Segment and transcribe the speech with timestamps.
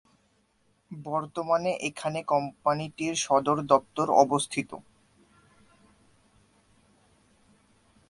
[0.91, 4.71] বর্তমানে এখানে কোম্পানিটির সদর দপ্তর অবস্থিত।